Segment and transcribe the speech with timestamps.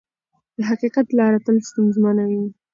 [0.57, 2.41] د حقیقت لاره تل ستونزمنه وي.